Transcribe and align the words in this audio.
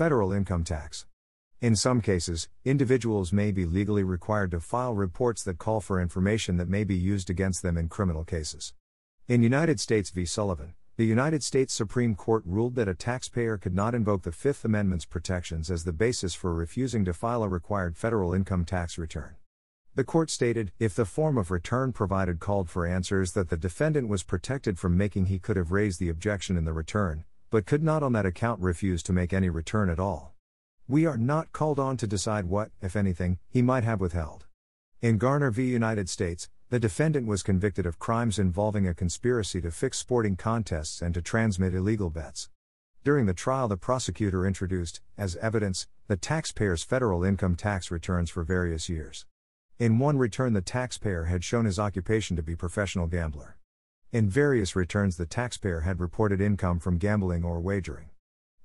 Federal 0.00 0.32
income 0.32 0.64
tax. 0.64 1.04
In 1.60 1.76
some 1.76 2.00
cases, 2.00 2.48
individuals 2.64 3.34
may 3.34 3.52
be 3.52 3.66
legally 3.66 4.02
required 4.02 4.50
to 4.52 4.58
file 4.58 4.94
reports 4.94 5.42
that 5.42 5.58
call 5.58 5.82
for 5.82 6.00
information 6.00 6.56
that 6.56 6.70
may 6.70 6.84
be 6.84 6.94
used 6.94 7.28
against 7.28 7.60
them 7.60 7.76
in 7.76 7.90
criminal 7.90 8.24
cases. 8.24 8.72
In 9.28 9.42
United 9.42 9.78
States 9.78 10.08
v. 10.08 10.24
Sullivan, 10.24 10.72
the 10.96 11.04
United 11.04 11.42
States 11.42 11.74
Supreme 11.74 12.14
Court 12.14 12.42
ruled 12.46 12.76
that 12.76 12.88
a 12.88 12.94
taxpayer 12.94 13.58
could 13.58 13.74
not 13.74 13.94
invoke 13.94 14.22
the 14.22 14.32
Fifth 14.32 14.64
Amendment's 14.64 15.04
protections 15.04 15.70
as 15.70 15.84
the 15.84 15.92
basis 15.92 16.32
for 16.32 16.54
refusing 16.54 17.04
to 17.04 17.12
file 17.12 17.42
a 17.42 17.48
required 17.50 17.94
federal 17.94 18.32
income 18.32 18.64
tax 18.64 18.96
return. 18.96 19.34
The 19.96 20.04
court 20.04 20.30
stated 20.30 20.72
if 20.78 20.94
the 20.94 21.04
form 21.04 21.36
of 21.36 21.50
return 21.50 21.92
provided 21.92 22.40
called 22.40 22.70
for 22.70 22.86
answers 22.86 23.32
that 23.32 23.50
the 23.50 23.58
defendant 23.58 24.08
was 24.08 24.22
protected 24.22 24.78
from 24.78 24.96
making, 24.96 25.26
he 25.26 25.38
could 25.38 25.58
have 25.58 25.72
raised 25.72 26.00
the 26.00 26.08
objection 26.08 26.56
in 26.56 26.64
the 26.64 26.72
return, 26.72 27.24
but 27.50 27.66
could 27.66 27.82
not 27.82 28.02
on 28.02 28.12
that 28.12 28.26
account 28.26 28.60
refuse 28.60 29.02
to 29.02 29.12
make 29.12 29.32
any 29.32 29.50
return 29.50 29.90
at 29.90 29.98
all. 29.98 30.34
We 30.88 31.06
are 31.06 31.16
not 31.18 31.52
called 31.52 31.78
on 31.78 31.96
to 31.98 32.06
decide 32.06 32.46
what, 32.46 32.70
if 32.80 32.96
anything, 32.96 33.38
he 33.48 33.62
might 33.62 33.84
have 33.84 34.00
withheld. 34.00 34.46
In 35.00 35.18
Garner 35.18 35.50
v. 35.50 35.64
United 35.64 36.08
States, 36.08 36.48
the 36.68 36.78
defendant 36.78 37.26
was 37.26 37.42
convicted 37.42 37.86
of 37.86 37.98
crimes 37.98 38.38
involving 38.38 38.86
a 38.86 38.94
conspiracy 38.94 39.60
to 39.60 39.70
fix 39.70 39.98
sporting 39.98 40.36
contests 40.36 41.02
and 41.02 41.12
to 41.14 41.22
transmit 41.22 41.74
illegal 41.74 42.10
bets. 42.10 42.48
During 43.02 43.26
the 43.26 43.34
trial, 43.34 43.66
the 43.66 43.76
prosecutor 43.76 44.46
introduced, 44.46 45.00
as 45.16 45.36
evidence, 45.36 45.88
the 46.06 46.16
taxpayer's 46.16 46.84
federal 46.84 47.24
income 47.24 47.56
tax 47.56 47.90
returns 47.90 48.30
for 48.30 48.44
various 48.44 48.88
years. 48.88 49.26
In 49.78 49.98
one 49.98 50.18
return, 50.18 50.52
the 50.52 50.60
taxpayer 50.60 51.24
had 51.24 51.42
shown 51.42 51.64
his 51.64 51.78
occupation 51.78 52.36
to 52.36 52.42
be 52.42 52.54
professional 52.54 53.06
gambler. 53.06 53.56
In 54.12 54.28
various 54.28 54.74
returns, 54.74 55.16
the 55.16 55.24
taxpayer 55.24 55.82
had 55.82 56.00
reported 56.00 56.40
income 56.40 56.80
from 56.80 56.98
gambling 56.98 57.44
or 57.44 57.60
wagering. 57.60 58.10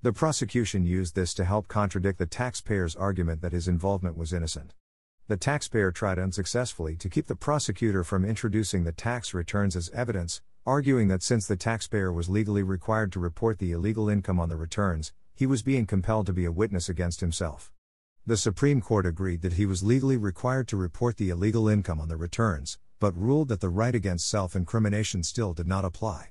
The 0.02 0.12
prosecution 0.12 0.88
used 0.88 1.14
this 1.14 1.36
to 1.36 1.46
help 1.46 1.68
contradict 1.68 2.18
the 2.18 2.26
taxpayer's 2.26 2.96
argument 2.96 3.42
that 3.42 3.54
his 3.54 3.68
involvement 3.68 4.18
was 4.18 4.34
innocent. 4.34 4.74
The 5.28 5.38
taxpayer 5.38 5.92
tried 5.92 6.18
unsuccessfully 6.18 6.96
to 6.96 7.10
keep 7.10 7.28
the 7.28 7.36
prosecutor 7.36 8.04
from 8.04 8.26
introducing 8.26 8.86
the 8.86 8.92
tax 8.92 9.36
returns 9.36 9.76
as 9.76 9.92
evidence, 9.92 10.42
arguing 10.66 11.10
that 11.10 11.22
since 11.22 11.46
the 11.46 11.56
taxpayer 11.56 12.12
was 12.12 12.28
legally 12.28 12.64
required 12.64 13.12
to 13.12 13.20
report 13.20 13.60
the 13.60 13.72
illegal 13.72 14.10
income 14.10 14.40
on 14.40 14.50
the 14.50 14.58
returns, 14.58 15.14
he 15.36 15.46
was 15.46 15.62
being 15.62 15.86
compelled 15.86 16.26
to 16.26 16.34
be 16.34 16.46
a 16.46 16.52
witness 16.52 16.90
against 16.90 17.20
himself. 17.20 17.72
The 18.26 18.36
Supreme 18.36 18.82
Court 18.82 19.06
agreed 19.06 19.44
that 19.44 19.54
he 19.54 19.68
was 19.68 19.84
legally 19.84 20.18
required 20.18 20.68
to 20.70 20.76
report 20.76 21.18
the 21.18 21.30
illegal 21.30 21.70
income 21.70 22.02
on 22.02 22.10
the 22.10 22.18
returns, 22.18 22.80
but 23.06 23.16
ruled 23.16 23.50
that 23.50 23.62
the 23.62 23.70
right 23.70 23.94
against 23.94 24.28
self 24.28 24.56
incrimination 24.56 25.22
still 25.22 25.54
did 25.54 25.68
not 25.68 25.86
apply. 25.86 26.30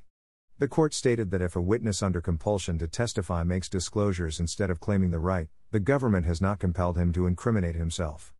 The 0.59 0.67
court 0.67 0.93
stated 0.93 1.31
that 1.31 1.41
if 1.41 1.55
a 1.55 1.61
witness 1.61 2.03
under 2.03 2.21
compulsion 2.21 2.79
to 2.79 2.89
testify 2.89 3.45
makes 3.45 3.69
disclosures 3.69 4.41
instead 4.41 4.71
of 4.71 4.81
claiming 4.81 5.13
the 5.13 5.21
right, 5.21 5.47
the 5.71 5.79
government 5.79 6.27
has 6.27 6.41
not 6.41 6.59
compelled 6.59 6.99
him 6.99 7.13
to 7.13 7.29
incriminate 7.29 7.77
himself. 7.77 8.35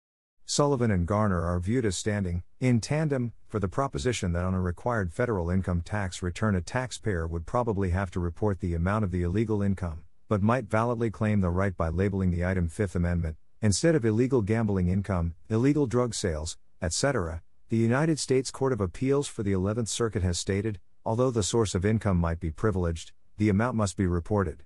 Sullivan 0.45 0.91
and 0.91 1.07
Garner 1.07 1.43
are 1.43 1.61
viewed 1.61 1.87
as 1.87 1.97
standing, 1.97 2.43
in 2.59 2.81
tandem, 2.81 3.35
for 3.47 3.61
the 3.61 3.69
proposition 3.69 4.33
that 4.33 4.45
on 4.45 4.53
a 4.53 4.61
required 4.61 5.13
federal 5.13 5.49
income 5.49 5.81
tax 5.81 6.21
return, 6.21 6.57
a 6.57 6.61
taxpayer 6.61 7.29
would 7.29 7.47
probably 7.47 7.91
have 7.91 8.11
to 8.11 8.19
report 8.19 8.59
the 8.59 8.75
amount 8.75 9.05
of 9.05 9.13
the 9.13 9.23
illegal 9.23 9.63
income, 9.63 10.03
but 10.29 10.43
might 10.43 10.65
validly 10.65 11.09
claim 11.09 11.41
the 11.41 11.51
right 11.51 11.77
by 11.77 11.89
labeling 11.89 12.33
the 12.33 12.45
item 12.45 12.67
Fifth 12.67 12.97
Amendment, 12.97 13.37
instead 13.63 13.95
of 13.95 14.05
illegal 14.05 14.43
gambling 14.43 14.89
income, 14.89 15.35
illegal 15.49 15.87
drug 15.87 16.17
sales, 16.17 16.59
etc. 16.83 17.41
The 17.75 17.81
United 17.81 18.21
States 18.21 18.53
Court 18.53 18.73
of 18.73 18.81
Appeals 18.81 19.27
for 19.27 19.43
the 19.43 19.51
11th 19.51 19.89
Circuit 19.89 20.23
has 20.23 20.39
stated 20.39 20.79
although 21.05 21.33
the 21.33 21.43
source 21.43 21.75
of 21.75 21.85
income 21.85 22.19
might 22.19 22.39
be 22.39 22.53
privileged, 22.53 23.11
the 23.37 23.49
amount 23.49 23.77
must 23.77 23.97
be 23.97 24.07
reported. 24.07 24.63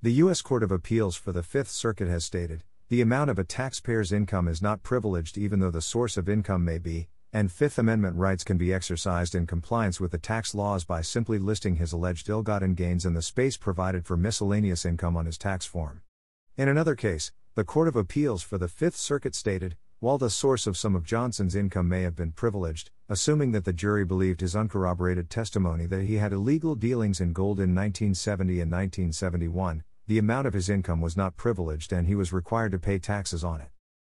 The 0.00 0.14
U.S. 0.24 0.40
Court 0.40 0.62
of 0.62 0.72
Appeals 0.72 1.16
for 1.16 1.32
the 1.32 1.42
Fifth 1.42 1.68
Circuit 1.68 2.08
has 2.08 2.24
stated 2.24 2.64
the 2.88 3.02
amount 3.02 3.28
of 3.28 3.38
a 3.38 3.44
taxpayer's 3.44 4.10
income 4.10 4.48
is 4.48 4.62
not 4.62 4.82
privileged 4.82 5.36
even 5.36 5.60
though 5.60 5.70
the 5.70 5.82
source 5.82 6.16
of 6.16 6.30
income 6.30 6.64
may 6.64 6.78
be, 6.78 7.08
and 7.30 7.52
Fifth 7.52 7.78
Amendment 7.78 8.16
rights 8.16 8.42
can 8.42 8.56
be 8.56 8.72
exercised 8.72 9.34
in 9.34 9.46
compliance 9.46 10.00
with 10.00 10.12
the 10.12 10.16
tax 10.16 10.54
laws 10.54 10.82
by 10.82 11.02
simply 11.02 11.38
listing 11.38 11.76
his 11.76 11.92
alleged 11.92 12.26
ill 12.30 12.40
gotten 12.40 12.72
gains 12.72 13.04
in 13.04 13.12
the 13.12 13.20
space 13.20 13.58
provided 13.58 14.06
for 14.06 14.16
miscellaneous 14.16 14.86
income 14.86 15.14
on 15.14 15.26
his 15.26 15.36
tax 15.36 15.66
form. 15.66 16.00
In 16.56 16.70
another 16.70 16.94
case, 16.94 17.32
the 17.54 17.64
Court 17.64 17.86
of 17.86 17.96
Appeals 17.96 18.42
for 18.42 18.56
the 18.56 18.66
Fifth 18.66 18.96
Circuit 18.96 19.34
stated 19.34 19.76
while 19.98 20.18
the 20.18 20.28
source 20.28 20.66
of 20.66 20.76
some 20.76 20.94
of 20.94 21.04
Johnson's 21.04 21.54
income 21.54 21.88
may 21.88 22.02
have 22.02 22.14
been 22.14 22.32
privileged, 22.32 22.90
assuming 23.08 23.52
that 23.52 23.64
the 23.64 23.72
jury 23.72 24.04
believed 24.04 24.42
his 24.42 24.54
uncorroborated 24.54 25.30
testimony 25.30 25.86
that 25.86 26.02
he 26.02 26.16
had 26.16 26.32
illegal 26.32 26.74
dealings 26.74 27.20
in 27.20 27.32
gold 27.32 27.58
in 27.58 27.74
1970 27.74 28.60
and 28.60 28.70
1971, 28.70 29.82
the 30.06 30.18
amount 30.18 30.46
of 30.46 30.52
his 30.52 30.68
income 30.68 31.00
was 31.00 31.16
not 31.16 31.36
privileged 31.36 31.92
and 31.92 32.06
he 32.06 32.14
was 32.14 32.32
required 32.32 32.72
to 32.72 32.78
pay 32.78 32.98
taxes 32.98 33.42
on 33.42 33.60
it. 33.60 33.70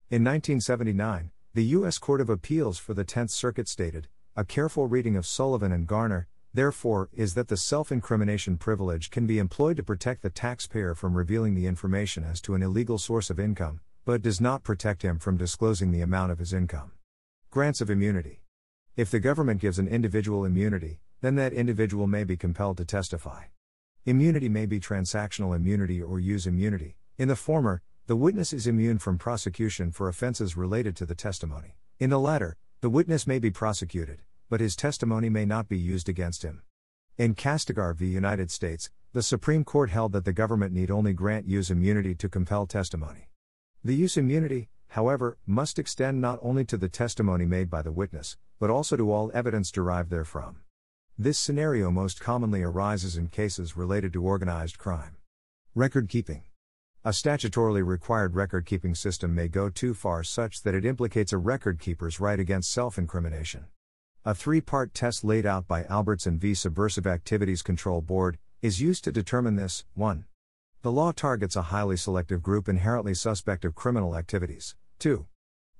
In 0.09 0.23
1979, 0.23 1.31
the 1.53 1.63
U.S. 1.65 1.97
Court 1.97 2.19
of 2.19 2.29
Appeals 2.29 2.77
for 2.77 2.93
the 2.93 3.05
Tenth 3.05 3.31
Circuit 3.31 3.67
stated, 3.67 4.07
a 4.35 4.43
careful 4.43 4.87
reading 4.87 5.15
of 5.15 5.25
Sullivan 5.25 5.71
and 5.71 5.87
Garner, 5.87 6.27
therefore, 6.53 7.09
is 7.13 7.33
that 7.35 7.47
the 7.47 7.57
self 7.57 7.91
incrimination 7.91 8.57
privilege 8.57 9.09
can 9.09 9.25
be 9.25 9.39
employed 9.39 9.77
to 9.77 9.83
protect 9.83 10.23
the 10.23 10.29
taxpayer 10.29 10.93
from 10.93 11.15
revealing 11.15 11.55
the 11.55 11.67
information 11.67 12.23
as 12.23 12.41
to 12.41 12.53
an 12.53 12.63
illegal 12.63 12.97
source 12.97 13.29
of 13.29 13.39
income, 13.39 13.79
but 14.05 14.21
does 14.21 14.41
not 14.41 14.63
protect 14.63 15.01
him 15.01 15.19
from 15.19 15.37
disclosing 15.37 15.91
the 15.91 16.01
amount 16.01 16.31
of 16.31 16.39
his 16.39 16.53
income. 16.53 16.91
Grants 17.51 17.81
of 17.81 17.89
immunity. 17.89 18.41
If 18.95 19.11
the 19.11 19.19
government 19.19 19.61
gives 19.61 19.79
an 19.79 19.87
individual 19.87 20.45
immunity, 20.45 20.99
then 21.21 21.35
that 21.35 21.53
individual 21.53 22.07
may 22.07 22.23
be 22.23 22.37
compelled 22.37 22.77
to 22.77 22.85
testify. 22.85 23.45
Immunity 24.05 24.49
may 24.49 24.65
be 24.65 24.79
transactional 24.79 25.55
immunity 25.55 26.01
or 26.01 26.19
use 26.19 26.47
immunity. 26.47 26.95
In 27.17 27.27
the 27.27 27.35
former, 27.35 27.81
the 28.07 28.15
witness 28.15 28.53
is 28.53 28.65
immune 28.65 28.97
from 28.97 29.17
prosecution 29.17 29.91
for 29.91 30.09
offenses 30.09 30.57
related 30.57 30.95
to 30.95 31.05
the 31.05 31.15
testimony. 31.15 31.75
In 31.99 32.09
the 32.09 32.19
latter, 32.19 32.57
the 32.81 32.89
witness 32.89 33.27
may 33.27 33.39
be 33.39 33.51
prosecuted, 33.51 34.21
but 34.49 34.61
his 34.61 34.75
testimony 34.75 35.29
may 35.29 35.45
not 35.45 35.69
be 35.69 35.77
used 35.77 36.09
against 36.09 36.43
him. 36.43 36.63
In 37.17 37.35
Kastigar 37.35 37.95
v. 37.95 38.07
United 38.07 38.49
States, 38.49 38.89
the 39.13 39.21
Supreme 39.21 39.63
Court 39.63 39.89
held 39.89 40.13
that 40.13 40.25
the 40.25 40.33
government 40.33 40.73
need 40.73 40.89
only 40.89 41.13
grant 41.13 41.47
use 41.47 41.69
immunity 41.69 42.15
to 42.15 42.29
compel 42.29 42.65
testimony. 42.65 43.28
The 43.81 43.95
use 43.95 44.17
immunity, 44.17 44.67
however, 44.89 45.37
must 45.45 45.79
extend 45.79 46.19
not 46.19 46.37
only 46.41 46.65
to 46.65 46.75
the 46.75 46.89
testimony 46.89 47.45
made 47.45 47.69
by 47.69 47.81
the 47.81 47.93
witness, 47.93 48.35
but 48.59 48.69
also 48.69 48.97
to 48.97 49.09
all 49.09 49.31
evidence 49.33 49.71
derived 49.71 50.09
therefrom. 50.09 50.57
This 51.17 51.39
scenario 51.39 51.89
most 51.89 52.19
commonly 52.19 52.61
arises 52.61 53.15
in 53.15 53.29
cases 53.29 53.77
related 53.77 54.11
to 54.13 54.23
organized 54.23 54.77
crime. 54.77 55.15
Record 55.75 56.09
keeping. 56.09 56.43
A 57.05 57.11
statutorily 57.11 57.85
required 57.85 58.35
record 58.35 58.65
keeping 58.65 58.95
system 58.95 59.33
may 59.33 59.47
go 59.47 59.69
too 59.69 59.93
far 59.93 60.23
such 60.23 60.63
that 60.63 60.75
it 60.75 60.83
implicates 60.83 61.31
a 61.31 61.37
record 61.37 61.79
keeper's 61.79 62.19
right 62.19 62.39
against 62.39 62.73
self 62.73 62.97
incrimination. 62.97 63.67
A 64.25 64.35
three 64.35 64.59
part 64.59 64.93
test 64.93 65.23
laid 65.23 65.45
out 65.45 65.69
by 65.69 65.85
Albertson 65.85 66.37
v. 66.37 66.53
Subversive 66.53 67.07
Activities 67.07 67.61
Control 67.61 68.01
Board 68.01 68.37
is 68.61 68.81
used 68.81 69.05
to 69.05 69.13
determine 69.13 69.55
this 69.55 69.85
1. 69.93 70.25
The 70.81 70.93
law 70.93 71.11
targets 71.11 71.57
a 71.57 71.63
highly 71.63 71.97
selective 71.97 72.41
group 72.41 72.69
inherently 72.69 73.13
suspect 73.13 73.65
of 73.65 73.75
criminal 73.75 74.15
activities. 74.15 74.77
2. 74.99 75.25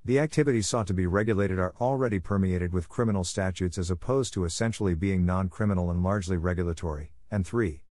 The 0.04 0.18
activities 0.18 0.68
sought 0.68 0.86
to 0.88 0.94
be 0.94 1.06
regulated 1.06 1.58
are 1.58 1.72
already 1.80 2.18
permeated 2.18 2.74
with 2.74 2.90
criminal 2.90 3.24
statutes 3.24 3.78
as 3.78 3.90
opposed 3.90 4.34
to 4.34 4.44
essentially 4.44 4.94
being 4.94 5.24
non 5.24 5.48
criminal 5.48 5.90
and 5.90 6.02
largely 6.02 6.36
regulatory. 6.36 7.14
And 7.30 7.46
3. 7.46 7.82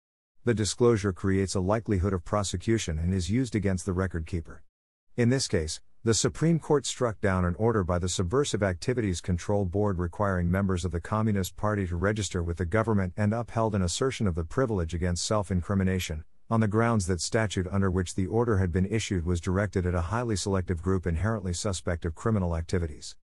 The 0.44 0.52
disclosure 0.52 1.14
creates 1.14 1.54
a 1.54 1.60
likelihood 1.60 2.12
of 2.12 2.26
prosecution 2.26 2.98
and 2.98 3.14
is 3.14 3.30
used 3.30 3.54
against 3.54 3.86
the 3.86 3.94
record 3.94 4.26
keeper. 4.26 4.62
In 5.16 5.30
this 5.30 5.48
case, 5.48 5.80
the 6.04 6.12
Supreme 6.12 6.58
Court 6.58 6.84
struck 6.84 7.22
down 7.22 7.46
an 7.46 7.54
order 7.54 7.84
by 7.84 7.98
the 7.98 8.10
Subversive 8.10 8.62
Activities 8.62 9.22
Control 9.22 9.64
Board 9.64 9.98
requiring 9.98 10.50
members 10.50 10.84
of 10.84 10.92
the 10.92 11.00
Communist 11.00 11.56
Party 11.56 11.86
to 11.86 11.96
register 11.96 12.42
with 12.42 12.58
the 12.58 12.66
government 12.66 13.14
and 13.16 13.32
upheld 13.32 13.74
an 13.74 13.80
assertion 13.80 14.26
of 14.26 14.34
the 14.34 14.44
privilege 14.44 14.92
against 14.92 15.24
self 15.24 15.50
incrimination, 15.50 16.24
on 16.50 16.60
the 16.60 16.68
grounds 16.68 17.06
that 17.06 17.20
statute 17.20 17.66
under 17.70 17.90
which 17.90 18.14
the 18.14 18.26
order 18.26 18.56
had 18.56 18.72
been 18.72 18.86
issued 18.86 19.26
was 19.26 19.40
directed 19.40 19.84
at 19.84 19.94
a 19.94 20.00
highly 20.00 20.34
selective 20.34 20.80
group 20.80 21.06
inherently 21.06 21.52
suspect 21.52 22.04
of 22.04 22.14
criminal 22.14 22.56
activities. 22.56 23.16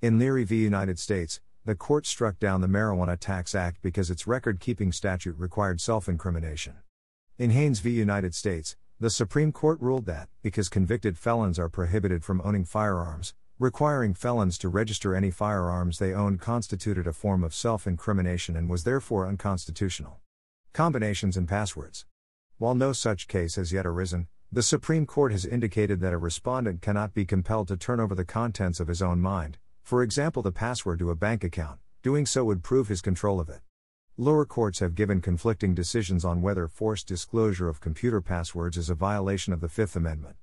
In 0.00 0.18
Leary 0.18 0.44
v. 0.44 0.62
United 0.62 0.98
States, 0.98 1.40
the 1.66 1.74
court 1.74 2.06
struck 2.06 2.38
down 2.38 2.62
the 2.62 2.66
Marijuana 2.66 3.18
Tax 3.18 3.54
Act 3.54 3.82
because 3.82 4.10
its 4.10 4.26
record 4.26 4.60
keeping 4.60 4.92
statute 4.92 5.36
required 5.36 5.78
self 5.78 6.08
incrimination. 6.08 6.76
In 7.38 7.50
Haynes 7.50 7.80
v. 7.80 7.90
United 7.90 8.34
States, 8.34 8.76
the 8.98 9.10
Supreme 9.10 9.52
Court 9.52 9.78
ruled 9.80 10.06
that, 10.06 10.28
because 10.42 10.70
convicted 10.70 11.18
felons 11.18 11.58
are 11.58 11.68
prohibited 11.68 12.24
from 12.24 12.40
owning 12.44 12.64
firearms, 12.64 13.34
requiring 13.58 14.14
felons 14.14 14.56
to 14.56 14.70
register 14.70 15.14
any 15.14 15.30
firearms 15.30 15.98
they 15.98 16.14
owned 16.14 16.40
constituted 16.40 17.06
a 17.06 17.12
form 17.12 17.44
of 17.44 17.54
self 17.54 17.86
incrimination 17.86 18.56
and 18.56 18.70
was 18.70 18.84
therefore 18.84 19.26
unconstitutional. 19.26 20.18
Combinations 20.72 21.36
and 21.36 21.46
passwords. 21.46 22.06
While 22.60 22.74
no 22.74 22.92
such 22.92 23.26
case 23.26 23.54
has 23.54 23.72
yet 23.72 23.86
arisen, 23.86 24.28
the 24.52 24.62
Supreme 24.62 25.06
Court 25.06 25.32
has 25.32 25.46
indicated 25.46 26.00
that 26.00 26.12
a 26.12 26.18
respondent 26.18 26.82
cannot 26.82 27.14
be 27.14 27.24
compelled 27.24 27.68
to 27.68 27.76
turn 27.78 28.00
over 28.00 28.14
the 28.14 28.26
contents 28.26 28.80
of 28.80 28.88
his 28.88 29.00
own 29.00 29.18
mind, 29.18 29.56
for 29.82 30.02
example, 30.02 30.42
the 30.42 30.52
password 30.52 30.98
to 30.98 31.08
a 31.08 31.16
bank 31.16 31.42
account, 31.42 31.80
doing 32.02 32.26
so 32.26 32.44
would 32.44 32.62
prove 32.62 32.88
his 32.88 33.00
control 33.00 33.40
of 33.40 33.48
it. 33.48 33.62
Lower 34.18 34.44
courts 34.44 34.80
have 34.80 34.94
given 34.94 35.22
conflicting 35.22 35.74
decisions 35.74 36.22
on 36.22 36.42
whether 36.42 36.68
forced 36.68 37.08
disclosure 37.08 37.66
of 37.66 37.80
computer 37.80 38.20
passwords 38.20 38.76
is 38.76 38.90
a 38.90 38.94
violation 38.94 39.54
of 39.54 39.62
the 39.62 39.70
Fifth 39.70 39.96
Amendment. 39.96 40.36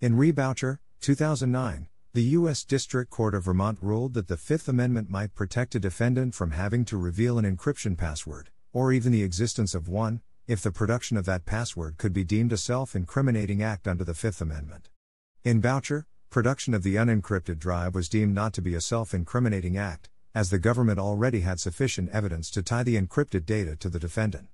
In 0.00 0.16
re 0.16 0.30
Boucher, 0.30 0.78
2009, 1.00 1.88
the 2.12 2.22
U.S. 2.22 2.62
District 2.62 3.10
Court 3.10 3.34
of 3.34 3.42
Vermont 3.42 3.78
ruled 3.82 4.14
that 4.14 4.28
the 4.28 4.36
Fifth 4.36 4.68
Amendment 4.68 5.10
might 5.10 5.34
protect 5.34 5.74
a 5.74 5.80
defendant 5.80 6.36
from 6.36 6.52
having 6.52 6.84
to 6.84 6.96
reveal 6.96 7.40
an 7.40 7.56
encryption 7.56 7.98
password, 7.98 8.50
or 8.72 8.92
even 8.92 9.10
the 9.10 9.24
existence 9.24 9.74
of 9.74 9.88
one, 9.88 10.20
if 10.48 10.62
the 10.62 10.70
production 10.70 11.16
of 11.16 11.24
that 11.24 11.44
password 11.44 11.98
could 11.98 12.12
be 12.12 12.22
deemed 12.22 12.52
a 12.52 12.56
self 12.56 12.94
incriminating 12.94 13.64
act 13.64 13.88
under 13.88 14.04
the 14.04 14.14
Fifth 14.14 14.40
Amendment. 14.40 14.88
In 15.42 15.60
Boucher, 15.60 16.06
production 16.30 16.72
of 16.72 16.84
the 16.84 16.94
unencrypted 16.94 17.58
drive 17.58 17.96
was 17.96 18.08
deemed 18.08 18.32
not 18.32 18.52
to 18.52 18.62
be 18.62 18.74
a 18.74 18.80
self 18.80 19.12
incriminating 19.12 19.76
act, 19.76 20.08
as 20.36 20.50
the 20.50 20.60
government 20.60 21.00
already 21.00 21.40
had 21.40 21.58
sufficient 21.58 22.10
evidence 22.10 22.48
to 22.50 22.62
tie 22.62 22.84
the 22.84 22.96
encrypted 22.96 23.44
data 23.44 23.74
to 23.74 23.88
the 23.88 23.98
defendant. 23.98 24.46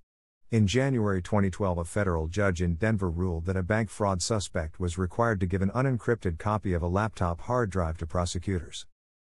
In 0.50 0.66
January 0.66 1.20
2012, 1.20 1.76
a 1.76 1.84
federal 1.84 2.26
judge 2.26 2.62
in 2.62 2.76
Denver 2.76 3.10
ruled 3.10 3.44
that 3.44 3.56
a 3.56 3.62
bank 3.62 3.90
fraud 3.90 4.22
suspect 4.22 4.80
was 4.80 4.96
required 4.96 5.40
to 5.40 5.46
give 5.46 5.60
an 5.60 5.70
unencrypted 5.74 6.38
copy 6.38 6.72
of 6.72 6.82
a 6.82 6.88
laptop 6.88 7.42
hard 7.42 7.68
drive 7.68 7.98
to 7.98 8.06
prosecutors. 8.06 8.86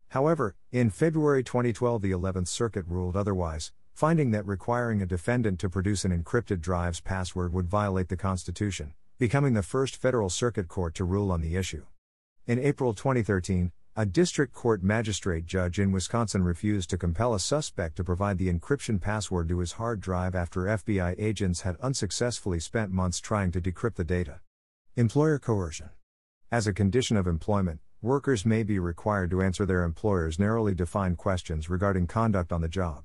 However, 0.09 0.55
in 0.71 0.91
February 0.91 1.43
2012, 1.43 2.01
the 2.03 2.11
11th 2.11 2.49
Circuit 2.49 2.85
ruled 2.87 3.15
otherwise, 3.15 3.71
finding 3.93 4.31
that 4.31 4.45
requiring 4.45 5.01
a 5.01 5.05
defendant 5.05 5.59
to 5.59 5.69
produce 5.69 6.05
an 6.05 6.11
encrypted 6.11 6.61
drive's 6.61 7.01
password 7.01 7.53
would 7.53 7.67
violate 7.67 8.09
the 8.09 8.17
Constitution, 8.17 8.93
becoming 9.17 9.53
the 9.53 9.63
first 9.63 9.95
federal 9.95 10.29
circuit 10.29 10.67
court 10.67 10.95
to 10.95 11.03
rule 11.03 11.31
on 11.31 11.41
the 11.41 11.55
issue. 11.55 11.85
In 12.47 12.57
April 12.57 12.93
2013, 12.93 13.71
a 13.95 14.05
district 14.05 14.53
court 14.53 14.81
magistrate 14.81 15.45
judge 15.45 15.77
in 15.77 15.91
Wisconsin 15.91 16.43
refused 16.43 16.89
to 16.89 16.97
compel 16.97 17.33
a 17.33 17.39
suspect 17.39 17.97
to 17.97 18.03
provide 18.03 18.37
the 18.37 18.51
encryption 18.51 19.01
password 19.01 19.49
to 19.49 19.59
his 19.59 19.73
hard 19.73 19.99
drive 19.99 20.33
after 20.33 20.61
FBI 20.61 21.15
agents 21.19 21.61
had 21.61 21.75
unsuccessfully 21.81 22.59
spent 22.59 22.91
months 22.91 23.19
trying 23.19 23.51
to 23.51 23.59
decrypt 23.59 23.95
the 23.95 24.05
data. 24.05 24.39
Employer 24.95 25.37
coercion. 25.39 25.89
As 26.51 26.67
a 26.67 26.73
condition 26.73 27.17
of 27.17 27.27
employment, 27.27 27.81
workers 28.01 28.45
may 28.45 28.63
be 28.63 28.79
required 28.79 29.29
to 29.31 29.41
answer 29.41 29.65
their 29.65 29.83
employer's 29.83 30.39
narrowly 30.39 30.73
defined 30.73 31.17
questions 31.17 31.69
regarding 31.69 32.07
conduct 32.07 32.51
on 32.51 32.61
the 32.61 32.69
job. 32.69 33.03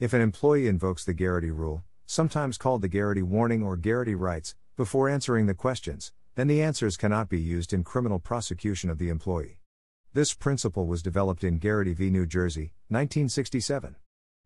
If 0.00 0.12
an 0.12 0.20
employee 0.20 0.68
invokes 0.68 1.04
the 1.04 1.12
Garrity 1.12 1.50
Rule, 1.50 1.82
sometimes 2.06 2.56
called 2.56 2.82
the 2.82 2.88
Garrity 2.88 3.22
Warning 3.22 3.64
or 3.64 3.76
Garrity 3.76 4.14
Rights, 4.14 4.54
before 4.76 5.08
answering 5.08 5.46
the 5.46 5.54
questions, 5.54 6.12
then 6.36 6.46
the 6.46 6.62
answers 6.62 6.96
cannot 6.96 7.28
be 7.28 7.40
used 7.40 7.72
in 7.72 7.82
criminal 7.82 8.20
prosecution 8.20 8.90
of 8.90 8.98
the 8.98 9.08
employee. 9.08 9.58
This 10.12 10.34
principle 10.34 10.86
was 10.86 11.02
developed 11.02 11.42
in 11.42 11.58
Garrity 11.58 11.94
v. 11.94 12.10
New 12.10 12.26
Jersey, 12.26 12.74
1967. 12.86 13.96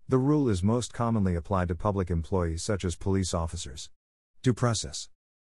The 0.08 0.16
rule 0.16 0.48
is 0.48 0.62
most 0.62 0.94
commonly 0.94 1.34
applied 1.34 1.68
to 1.68 1.74
public 1.74 2.10
employees 2.10 2.62
such 2.62 2.82
as 2.82 2.96
police 2.96 3.34
officers. 3.34 3.90
Due 4.42 4.54
process. 4.54 5.10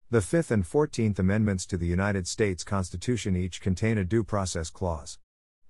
The 0.09 0.23
Fifth 0.23 0.51
and 0.51 0.67
Fourteenth 0.67 1.19
Amendments 1.19 1.67
to 1.67 1.77
the 1.77 1.87
United 1.87 2.27
States 2.27 2.65
Constitution 2.65 3.37
each 3.37 3.61
contain 3.61 3.99
a 3.99 4.05
due 4.05 4.25
process 4.25 4.71
clause. 4.71 5.19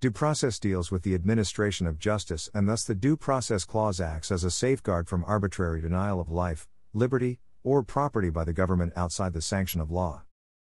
Due 0.01 0.11
process 0.11 0.59
deals 0.59 0.91
with 0.91 1.03
the 1.03 1.15
administration 1.15 1.87
of 1.87 1.99
justice, 1.99 2.49
and 2.55 2.67
thus 2.67 2.85
the 2.85 2.95
Due 2.95 3.19
Process 3.19 3.67
Clause 3.67 4.01
acts 4.01 4.33
as 4.33 4.45
a 4.45 4.51
safeguard 4.51 5.07
from 5.07 5.23
arbitrary 5.27 5.83
denial 5.83 6.23
of 6.23 6.31
life, 6.31 6.67
liberty, 6.95 7.39
or 7.63 7.83
property 7.83 8.31
by 8.31 8.43
the 8.43 8.55
government 8.55 8.95
outside 8.97 9.35
the 9.35 9.43
sanction 9.43 9.79
of 9.79 9.91
law. 9.91 10.23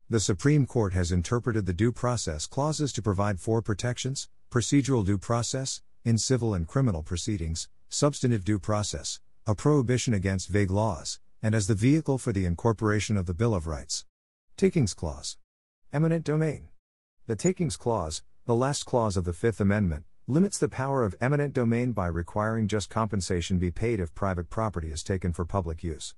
The 0.08 0.18
Supreme 0.18 0.66
Court 0.66 0.94
has 0.94 1.12
interpreted 1.12 1.66
the 1.66 1.72
due 1.72 1.92
process 1.92 2.48
clauses 2.48 2.92
to 2.94 3.02
provide 3.02 3.38
four 3.38 3.62
protections 3.62 4.28
procedural 4.50 5.06
due 5.06 5.16
process, 5.16 5.80
in 6.04 6.18
civil 6.18 6.52
and 6.52 6.66
criminal 6.66 7.04
proceedings, 7.04 7.68
substantive 7.88 8.44
due 8.44 8.58
process, 8.58 9.20
a 9.46 9.54
prohibition 9.54 10.12
against 10.12 10.48
vague 10.48 10.72
laws, 10.72 11.20
and 11.40 11.54
as 11.54 11.68
the 11.68 11.74
vehicle 11.76 12.18
for 12.18 12.32
the 12.32 12.46
incorporation 12.46 13.16
of 13.16 13.26
the 13.26 13.34
Bill 13.34 13.54
of 13.54 13.68
Rights. 13.68 14.04
Takings 14.56 14.92
Clause. 14.92 15.36
Eminent 15.92 16.24
Domain. 16.24 16.66
The 17.28 17.36
Takings 17.36 17.76
Clause, 17.76 18.22
the 18.46 18.54
last 18.54 18.86
clause 18.86 19.16
of 19.16 19.24
the 19.24 19.32
Fifth 19.32 19.60
Amendment, 19.60 20.04
limits 20.26 20.58
the 20.58 20.68
power 20.68 21.04
of 21.04 21.14
eminent 21.20 21.52
domain 21.52 21.92
by 21.92 22.06
requiring 22.06 22.66
just 22.68 22.88
compensation 22.88 23.58
be 23.58 23.70
paid 23.70 24.00
if 24.00 24.14
private 24.14 24.48
property 24.48 24.90
is 24.90 25.02
taken 25.02 25.32
for 25.32 25.44
public 25.44 25.84
use. 25.84 26.14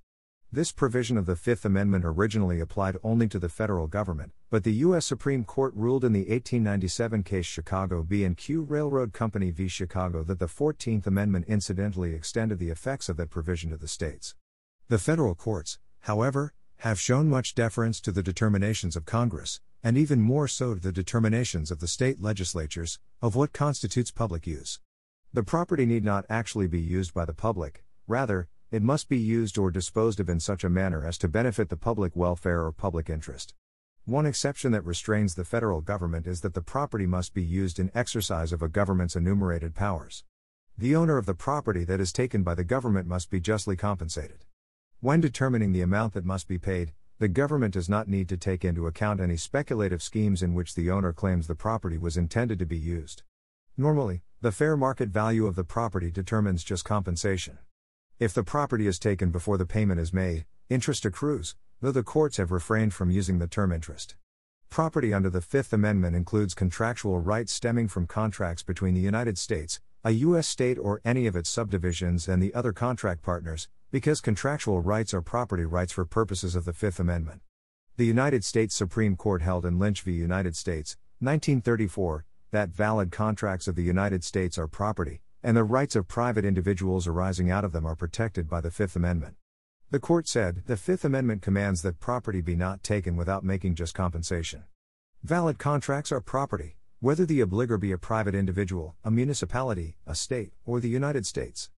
This 0.53 0.71
provision 0.71 1.17
of 1.17 1.27
the 1.27 1.35
Fifth 1.35 1.65
Amendment 1.65 2.05
originally 2.05 2.61
applied 2.61 2.97
only 3.03 3.27
to 3.29 3.39
the 3.39 3.49
federal 3.49 3.87
government, 3.87 4.33
but 4.51 4.65
the 4.65 4.75
U.S. 4.85 5.07
Supreme 5.07 5.45
Court 5.45 5.75
ruled 5.75 6.05
in 6.05 6.13
the 6.13 6.21
1897 6.21 7.23
case 7.23 7.47
Chicago 7.47 8.03
B&Q 8.03 8.63
Railroad 8.63 9.13
Company 9.13 9.51
v. 9.51 9.67
Chicago 9.67 10.23
that 10.23 10.39
the 10.39 10.47
14th 10.47 11.07
Amendment 11.07 11.47
incidentally 11.49 12.15
extended 12.15 12.59
the 12.59 12.71
effects 12.71 13.09
of 13.09 13.17
that 13.17 13.31
provision 13.31 13.71
to 13.71 13.77
the 13.77 13.89
states. 13.89 14.35
The 14.89 14.99
federal 14.99 15.35
courts, 15.35 15.79
however, 16.01 16.53
have 16.79 17.01
shown 17.01 17.29
much 17.29 17.55
deference 17.55 18.01
to 18.03 18.13
the 18.13 18.23
determinations 18.23 18.95
of 18.95 19.07
Congress, 19.07 19.61
and 19.83 19.99
even 19.99 20.21
more 20.21 20.47
so 20.47 20.75
to 20.75 20.81
the 20.81 20.93
determinations 20.93 21.71
of 21.71 21.81
the 21.81 21.89
state 21.89 22.21
legislatures, 22.21 22.99
of 23.21 23.35
what 23.35 23.53
constitutes 23.53 24.11
public 24.11 24.47
use. 24.47 24.81
The 25.33 25.43
property 25.43 25.87
need 25.87 26.05
not 26.05 26.25
actually 26.29 26.69
be 26.69 26.81
used 26.81 27.15
by 27.15 27.25
the 27.25 27.33
public, 27.33 27.85
rather, 28.07 28.49
it 28.71 28.83
must 28.83 29.09
be 29.09 29.19
used 29.19 29.59
or 29.59 29.71
disposed 29.71 30.21
of 30.21 30.29
in 30.29 30.41
such 30.41 30.65
a 30.65 30.71
manner 30.71 31.05
as 31.05 31.19
to 31.19 31.29
benefit 31.29 31.69
the 31.69 31.77
public 31.77 32.15
welfare 32.15 32.65
or 32.65 32.73
public 32.73 33.11
interest. 33.11 33.55
One 34.05 34.27
exception 34.27 34.73
that 34.73 34.85
restrains 34.85 35.35
the 35.35 35.45
federal 35.45 35.81
government 35.81 36.27
is 36.27 36.41
that 36.41 36.55
the 36.55 36.63
property 36.63 37.07
must 37.07 37.35
be 37.35 37.43
used 37.43 37.79
in 37.79 37.91
exercise 37.95 38.53
of 38.53 38.63
a 38.63 38.69
government's 38.69 39.15
enumerated 39.15 39.75
powers. 39.75 40.25
The 40.77 40.97
owner 40.97 41.19
of 41.19 41.27
the 41.27 41.35
property 41.35 41.85
that 41.85 42.01
is 42.01 42.13
taken 42.13 42.43
by 42.43 42.55
the 42.55 42.65
government 42.65 43.07
must 43.07 43.31
be 43.31 43.41
justly 43.41 43.77
compensated. 43.77 44.45
When 45.01 45.21
determining 45.21 45.73
the 45.73 45.83
amount 45.83 46.15
that 46.15 46.25
must 46.25 46.49
be 46.49 46.59
paid, 46.59 46.95
the 47.23 47.29
government 47.29 47.73
does 47.73 47.89
not 47.89 48.09
need 48.09 48.29
to 48.29 48.37
take 48.37 48.65
into 48.65 48.89
account 48.89 49.21
any 49.21 49.37
speculative 49.37 50.03
schemes 50.03 50.43
in 50.43 50.55
which 50.55 50.75
the 50.75 50.91
owner 50.91 51.13
claims 51.13 51.47
the 51.47 51.55
property 51.55 51.97
was 51.97 52.17
intended 52.17 52.59
to 52.59 52.67
be 52.67 52.77
used. 52.77 53.23
Normally, 53.77 54.23
the 54.41 54.51
fair 54.51 54.77
market 54.77 55.11
value 55.11 55.47
of 55.47 55.55
the 55.55 55.63
property 55.63 56.11
determines 56.11 56.65
just 56.65 56.85
compensation. 56.85 57.59
If 58.19 58.35
the 58.35 58.43
property 58.43 58.89
is 58.89 58.99
taken 58.99 59.31
before 59.31 59.57
the 59.57 59.65
payment 59.65 60.01
is 60.01 60.13
made, 60.13 60.47
interest 60.69 61.05
accrues, 61.05 61.55
though 61.81 61.93
the 61.93 62.03
courts 62.03 62.39
have 62.39 62.51
refrained 62.51 62.93
from 62.93 63.13
using 63.13 63.39
the 63.39 63.47
term 63.47 63.71
interest. 63.71 64.17
Property 64.69 65.15
under 65.15 65.31
the 65.31 65.41
Fifth 65.41 65.73
Amendment 65.73 66.17
includes 66.17 66.55
contractual 66.55 67.21
rights 67.21 67.53
stemming 67.53 67.87
from 67.87 68.09
contracts 68.09 68.65
between 68.65 68.95
the 68.95 69.01
United 69.01 69.39
States, 69.39 69.79
a 70.03 70.11
U.S. 70.11 70.49
state, 70.49 70.77
or 70.77 71.01
any 71.05 71.29
of 71.29 71.37
its 71.37 71.49
subdivisions 71.49 72.27
and 72.27 72.43
the 72.43 72.53
other 72.53 72.73
contract 72.73 73.23
partners, 73.23 73.69
because 73.93 74.23
contractual 74.23 74.81
rights 74.81 75.13
are 75.13 75.21
property 75.21 75.67
rights 75.67 75.93
for 75.93 76.07
purposes 76.07 76.57
of 76.57 76.65
the 76.65 76.73
Fifth 76.73 76.99
Amendment. 76.99 77.43
The 77.99 78.07
United 78.07 78.43
States 78.43 78.75
Supreme 78.75 79.17
Court 79.17 79.43
held 79.43 79.67
in 79.67 79.79
Lynch 79.79 80.01
v. 80.01 80.13
United 80.13 80.57
States, 80.57 80.97
1934, 81.19 82.25
that 82.53 82.71
valid 82.71 83.13
contracts 83.13 83.69
of 83.69 83.75
the 83.75 83.83
United 83.83 84.25
States 84.25 84.57
are 84.57 84.67
property, 84.67 85.21
and 85.43 85.55
the 85.55 85.63
rights 85.63 85.95
of 85.95 86.09
private 86.09 86.47
individuals 86.47 87.07
arising 87.07 87.51
out 87.51 87.67
of 87.67 87.73
them 87.73 87.85
are 87.85 87.95
protected 87.95 88.49
by 88.49 88.63
the 88.63 88.71
Fifth 88.71 88.97
Amendment. 88.97 89.35
The 89.91 90.01
court 90.01 90.27
said 90.27 90.63
the 90.67 90.79
Fifth 90.79 91.05
Amendment 91.05 91.43
commands 91.43 91.83
that 91.83 92.01
property 92.01 92.41
be 92.41 92.57
not 92.57 92.83
taken 92.83 93.15
without 93.15 93.45
making 93.45 93.75
just 93.75 93.95
compensation. 93.95 94.65
Valid 95.23 95.59
contracts 95.59 96.11
are 96.11 96.23
property, 96.23 96.79
whether 97.01 97.27
the 97.27 97.41
obligor 97.41 97.79
be 97.79 97.93
a 97.93 97.99
private 97.99 98.35
individual, 98.35 98.97
a 99.05 99.11
municipality, 99.11 99.99
a 100.07 100.15
state, 100.15 100.55
or 100.65 100.81
the 100.81 100.89
United 100.89 101.27
States. 101.27 101.69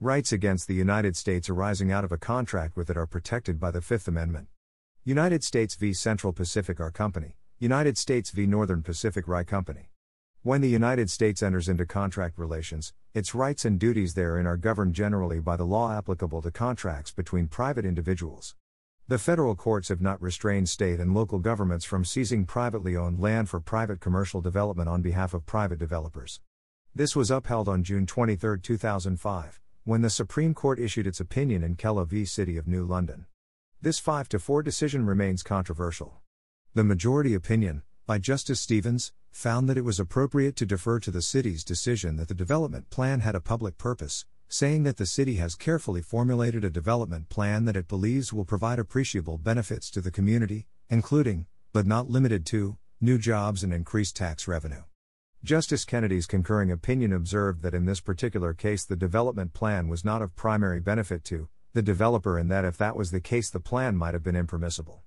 Rights 0.00 0.30
against 0.30 0.68
the 0.68 0.76
United 0.76 1.16
States 1.16 1.50
arising 1.50 1.90
out 1.90 2.04
of 2.04 2.12
a 2.12 2.18
contract 2.18 2.76
with 2.76 2.88
it 2.88 2.96
are 2.96 3.04
protected 3.04 3.58
by 3.58 3.72
the 3.72 3.80
Fifth 3.80 4.06
Amendment. 4.06 4.46
United 5.02 5.42
States 5.42 5.74
v. 5.74 5.92
Central 5.92 6.32
Pacific 6.32 6.78
R 6.78 6.92
Company, 6.92 7.34
United 7.58 7.98
States 7.98 8.30
v. 8.30 8.46
Northern 8.46 8.80
Pacific 8.80 9.26
Rye 9.26 9.42
Company. 9.42 9.90
When 10.44 10.60
the 10.60 10.68
United 10.68 11.10
States 11.10 11.42
enters 11.42 11.68
into 11.68 11.84
contract 11.84 12.38
relations, 12.38 12.92
its 13.12 13.34
rights 13.34 13.64
and 13.64 13.76
duties 13.76 14.14
therein 14.14 14.46
are 14.46 14.56
governed 14.56 14.94
generally 14.94 15.40
by 15.40 15.56
the 15.56 15.66
law 15.66 15.92
applicable 15.92 16.42
to 16.42 16.52
contracts 16.52 17.10
between 17.10 17.48
private 17.48 17.84
individuals. 17.84 18.54
The 19.08 19.18
federal 19.18 19.56
courts 19.56 19.88
have 19.88 20.00
not 20.00 20.22
restrained 20.22 20.68
state 20.68 21.00
and 21.00 21.12
local 21.12 21.40
governments 21.40 21.84
from 21.84 22.04
seizing 22.04 22.44
privately 22.44 22.96
owned 22.96 23.18
land 23.18 23.48
for 23.48 23.58
private 23.58 23.98
commercial 23.98 24.40
development 24.40 24.88
on 24.88 25.02
behalf 25.02 25.34
of 25.34 25.44
private 25.44 25.80
developers. 25.80 26.40
This 26.94 27.16
was 27.16 27.32
upheld 27.32 27.68
on 27.68 27.82
June 27.82 28.06
23, 28.06 28.60
2005 28.60 29.60
when 29.88 30.02
the 30.02 30.10
Supreme 30.10 30.52
Court 30.52 30.78
issued 30.78 31.06
its 31.06 31.18
opinion 31.18 31.64
in 31.64 31.74
Kelo 31.74 32.06
v. 32.06 32.26
City 32.26 32.58
of 32.58 32.68
New 32.68 32.84
London. 32.84 33.24
This 33.80 33.98
5 33.98 34.28
to 34.28 34.38
4 34.38 34.62
decision 34.62 35.06
remains 35.06 35.42
controversial. 35.42 36.18
The 36.74 36.84
majority 36.84 37.32
opinion, 37.32 37.80
by 38.06 38.18
Justice 38.18 38.60
Stevens, 38.60 39.14
found 39.30 39.66
that 39.66 39.78
it 39.78 39.86
was 39.86 39.98
appropriate 39.98 40.56
to 40.56 40.66
defer 40.66 41.00
to 41.00 41.10
the 41.10 41.22
city's 41.22 41.64
decision 41.64 42.16
that 42.16 42.28
the 42.28 42.34
development 42.34 42.90
plan 42.90 43.20
had 43.20 43.34
a 43.34 43.40
public 43.40 43.78
purpose, 43.78 44.26
saying 44.46 44.82
that 44.82 44.98
the 44.98 45.06
city 45.06 45.36
has 45.36 45.54
carefully 45.54 46.02
formulated 46.02 46.66
a 46.66 46.70
development 46.70 47.30
plan 47.30 47.64
that 47.64 47.74
it 47.74 47.88
believes 47.88 48.30
will 48.30 48.44
provide 48.44 48.78
appreciable 48.78 49.38
benefits 49.38 49.90
to 49.92 50.02
the 50.02 50.10
community, 50.10 50.66
including, 50.90 51.46
but 51.72 51.86
not 51.86 52.10
limited 52.10 52.44
to, 52.44 52.76
new 53.00 53.16
jobs 53.16 53.64
and 53.64 53.72
increased 53.72 54.16
tax 54.16 54.46
revenue. 54.46 54.82
Justice 55.44 55.84
Kennedy's 55.84 56.26
concurring 56.26 56.72
opinion 56.72 57.12
observed 57.12 57.62
that 57.62 57.72
in 57.72 57.84
this 57.84 58.00
particular 58.00 58.52
case 58.52 58.84
the 58.84 58.96
development 58.96 59.52
plan 59.52 59.86
was 59.86 60.04
not 60.04 60.20
of 60.20 60.34
primary 60.34 60.80
benefit 60.80 61.22
to 61.24 61.48
the 61.74 61.80
developer 61.80 62.36
and 62.36 62.50
that 62.50 62.64
if 62.64 62.76
that 62.76 62.96
was 62.96 63.12
the 63.12 63.20
case 63.20 63.48
the 63.48 63.60
plan 63.60 63.96
might 63.96 64.14
have 64.14 64.24
been 64.24 64.34
impermissible. 64.34 65.04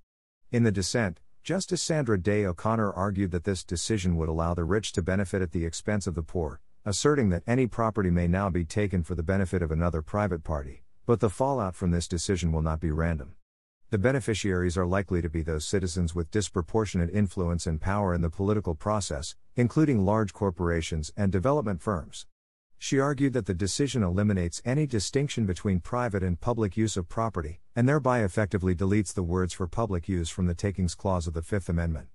In 0.50 0.64
the 0.64 0.72
dissent, 0.72 1.20
Justice 1.44 1.84
Sandra 1.84 2.18
Day 2.18 2.46
O'Connor 2.46 2.94
argued 2.94 3.32
that 3.32 3.44
this 3.44 3.62
decision 3.62 4.16
would 4.16 4.30
allow 4.30 4.54
the 4.54 4.64
rich 4.64 4.94
to 4.94 5.02
benefit 5.02 5.42
at 5.42 5.52
the 5.52 5.66
expense 5.66 6.08
of 6.08 6.16
the 6.16 6.24
poor, 6.24 6.62
asserting 6.86 7.28
that 7.30 7.44
any 7.46 7.68
property 7.68 8.10
may 8.10 8.28
now 8.28 8.50
be 8.50 8.64
taken 8.64 9.04
for 9.04 9.16
the 9.16 9.24
benefit 9.24 9.62
of 9.62 9.70
another 9.70 10.02
private 10.02 10.46
party, 10.46 10.84
but 11.06 11.20
the 11.20 11.30
fallout 11.30 11.76
from 11.76 11.92
this 11.92 12.08
decision 12.08 12.54
will 12.54 12.62
not 12.62 12.80
be 12.80 12.90
random. 12.90 13.36
The 13.90 13.98
beneficiaries 13.98 14.78
are 14.78 14.86
likely 14.86 15.22
to 15.22 15.30
be 15.30 15.42
those 15.42 15.66
citizens 15.66 16.16
with 16.16 16.32
disproportionate 16.32 17.14
influence 17.14 17.68
and 17.68 17.82
power 17.82 18.14
in 18.14 18.22
the 18.22 18.30
political 18.30 18.76
process, 18.76 19.36
including 19.56 20.06
large 20.06 20.34
corporations 20.34 21.12
and 21.16 21.32
development 21.32 21.82
firms. 21.82 22.26
She 22.78 23.00
argued 23.00 23.34
that 23.34 23.46
the 23.46 23.54
decision 23.54 24.02
eliminates 24.02 24.62
any 24.66 24.88
distinction 24.88 25.46
between 25.46 25.82
private 25.82 26.24
and 26.24 26.42
public 26.42 26.76
use 26.76 26.98
of 26.98 27.08
property, 27.08 27.60
and 27.76 27.88
thereby 27.88 28.24
effectively 28.24 28.74
deletes 28.74 29.14
the 29.14 29.22
words 29.22 29.54
for 29.54 29.68
public 29.68 30.10
use 30.10 30.30
from 30.30 30.48
the 30.48 30.56
Takings 30.56 30.96
Clause 30.96 31.28
of 31.28 31.34
the 31.34 31.44
Fifth 31.44 31.70
Amendment. 31.70 32.08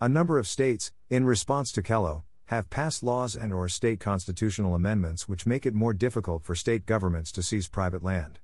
A 0.00 0.08
number 0.08 0.38
of 0.38 0.48
states, 0.48 0.90
in 1.10 1.26
response 1.26 1.70
to 1.72 1.82
Kelo, 1.82 2.22
have 2.46 2.70
passed 2.70 3.02
laws 3.02 3.34
and 3.34 3.52
or 3.52 3.68
state 3.68 3.98
constitutional 3.98 4.74
amendments 4.74 5.28
which 5.28 5.46
make 5.46 5.66
it 5.66 5.74
more 5.74 5.92
difficult 5.92 6.44
for 6.44 6.54
state 6.54 6.86
governments 6.86 7.32
to 7.32 7.42
seize 7.42 7.68
private 7.68 8.02
land. 8.02 8.38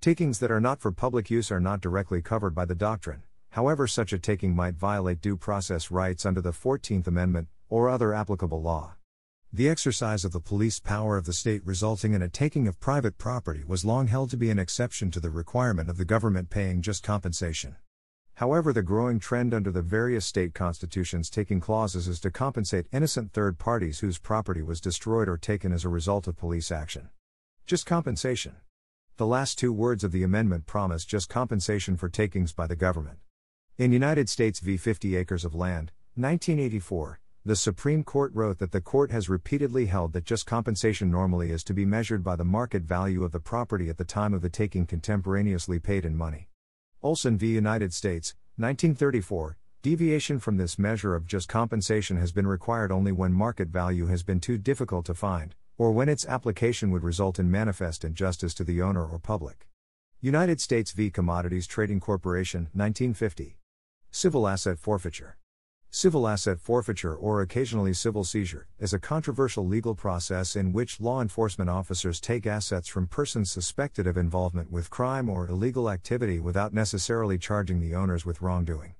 Takings 0.00 0.38
that 0.40 0.50
are 0.50 0.60
not 0.60 0.80
for 0.80 0.90
public 0.90 1.30
use 1.30 1.52
are 1.52 1.60
not 1.60 1.80
directly 1.80 2.22
covered 2.22 2.54
by 2.54 2.64
the 2.64 2.74
doctrine, 2.74 3.22
however, 3.50 3.86
such 3.86 4.12
a 4.12 4.18
taking 4.18 4.56
might 4.56 4.74
violate 4.74 5.20
due 5.20 5.36
process 5.36 5.90
rights 5.90 6.26
under 6.26 6.40
the 6.40 6.50
14th 6.50 7.06
Amendment, 7.06 7.46
or 7.72 7.88
other 7.88 8.12
applicable 8.12 8.60
law. 8.60 8.96
The 9.50 9.70
exercise 9.70 10.26
of 10.26 10.32
the 10.32 10.40
police 10.40 10.78
power 10.78 11.16
of 11.16 11.24
the 11.24 11.32
state 11.32 11.62
resulting 11.64 12.12
in 12.12 12.20
a 12.20 12.28
taking 12.28 12.68
of 12.68 12.78
private 12.78 13.16
property 13.16 13.64
was 13.66 13.82
long 13.82 14.08
held 14.08 14.28
to 14.30 14.36
be 14.36 14.50
an 14.50 14.58
exception 14.58 15.10
to 15.10 15.20
the 15.20 15.30
requirement 15.30 15.88
of 15.88 15.96
the 15.96 16.04
government 16.04 16.50
paying 16.50 16.82
just 16.82 17.02
compensation. 17.02 17.76
However, 18.34 18.74
the 18.74 18.82
growing 18.82 19.18
trend 19.18 19.54
under 19.54 19.70
the 19.70 19.80
various 19.80 20.26
state 20.26 20.52
constitutions 20.52 21.30
taking 21.30 21.60
clauses 21.60 22.08
is 22.08 22.20
to 22.20 22.30
compensate 22.30 22.88
innocent 22.92 23.32
third 23.32 23.58
parties 23.58 24.00
whose 24.00 24.18
property 24.18 24.60
was 24.60 24.78
destroyed 24.78 25.28
or 25.28 25.38
taken 25.38 25.72
as 25.72 25.86
a 25.86 25.88
result 25.88 26.26
of 26.26 26.36
police 26.36 26.70
action. 26.70 27.08
Just 27.64 27.86
compensation. 27.86 28.56
The 29.16 29.26
last 29.26 29.58
two 29.58 29.72
words 29.72 30.04
of 30.04 30.12
the 30.12 30.24
amendment 30.24 30.66
promise 30.66 31.06
just 31.06 31.30
compensation 31.30 31.96
for 31.96 32.10
takings 32.10 32.52
by 32.52 32.66
the 32.66 32.76
government. 32.76 33.18
In 33.78 33.92
United 33.92 34.28
States 34.28 34.60
v. 34.60 34.76
50 34.76 35.16
Acres 35.16 35.46
of 35.46 35.54
Land, 35.54 35.92
1984, 36.16 37.20
the 37.44 37.56
Supreme 37.56 38.04
Court 38.04 38.32
wrote 38.36 38.58
that 38.58 38.70
the 38.70 38.80
court 38.80 39.10
has 39.10 39.28
repeatedly 39.28 39.86
held 39.86 40.12
that 40.12 40.24
just 40.24 40.46
compensation 40.46 41.10
normally 41.10 41.50
is 41.50 41.64
to 41.64 41.74
be 41.74 41.84
measured 41.84 42.22
by 42.22 42.36
the 42.36 42.44
market 42.44 42.84
value 42.84 43.24
of 43.24 43.32
the 43.32 43.40
property 43.40 43.88
at 43.88 43.98
the 43.98 44.04
time 44.04 44.32
of 44.32 44.42
the 44.42 44.48
taking 44.48 44.86
contemporaneously 44.86 45.80
paid 45.80 46.04
in 46.04 46.16
money. 46.16 46.48
Olson 47.02 47.36
v. 47.36 47.48
United 47.48 47.92
States, 47.92 48.36
1934, 48.58 49.56
deviation 49.82 50.38
from 50.38 50.56
this 50.56 50.78
measure 50.78 51.16
of 51.16 51.26
just 51.26 51.48
compensation 51.48 52.16
has 52.16 52.30
been 52.30 52.46
required 52.46 52.92
only 52.92 53.10
when 53.10 53.32
market 53.32 53.66
value 53.66 54.06
has 54.06 54.22
been 54.22 54.38
too 54.38 54.56
difficult 54.56 55.04
to 55.06 55.12
find, 55.12 55.56
or 55.76 55.90
when 55.90 56.08
its 56.08 56.24
application 56.24 56.92
would 56.92 57.02
result 57.02 57.40
in 57.40 57.50
manifest 57.50 58.04
injustice 58.04 58.54
to 58.54 58.62
the 58.62 58.80
owner 58.80 59.04
or 59.04 59.18
public. 59.18 59.68
United 60.20 60.60
States 60.60 60.92
v. 60.92 61.10
Commodities 61.10 61.66
Trading 61.66 61.98
Corporation, 61.98 62.68
1950. 62.72 63.58
Civil 64.12 64.46
asset 64.46 64.78
forfeiture. 64.78 65.38
Civil 65.94 66.26
asset 66.26 66.58
forfeiture, 66.58 67.14
or 67.14 67.42
occasionally 67.42 67.92
civil 67.92 68.24
seizure, 68.24 68.66
is 68.78 68.94
a 68.94 68.98
controversial 68.98 69.66
legal 69.66 69.94
process 69.94 70.56
in 70.56 70.72
which 70.72 71.02
law 71.02 71.20
enforcement 71.20 71.68
officers 71.68 72.18
take 72.18 72.46
assets 72.46 72.88
from 72.88 73.06
persons 73.06 73.50
suspected 73.50 74.06
of 74.06 74.16
involvement 74.16 74.72
with 74.72 74.88
crime 74.88 75.28
or 75.28 75.46
illegal 75.46 75.90
activity 75.90 76.40
without 76.40 76.72
necessarily 76.72 77.36
charging 77.36 77.78
the 77.78 77.94
owners 77.94 78.24
with 78.24 78.40
wrongdoing. 78.40 78.94